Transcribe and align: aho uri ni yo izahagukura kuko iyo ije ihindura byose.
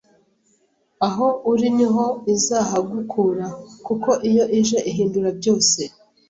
aho 1.07 1.27
uri 1.51 1.67
ni 1.77 1.87
yo 1.95 2.07
izahagukura 2.33 3.45
kuko 3.85 4.09
iyo 4.29 4.45
ije 4.59 4.77
ihindura 4.91 5.29
byose. 5.39 5.79